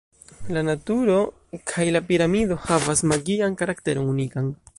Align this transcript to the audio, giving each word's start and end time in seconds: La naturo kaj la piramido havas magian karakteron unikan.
La 0.55 0.61
naturo 0.69 1.17
kaj 1.73 1.85
la 1.97 2.01
piramido 2.09 2.59
havas 2.65 3.05
magian 3.13 3.61
karakteron 3.63 4.11
unikan. 4.17 4.55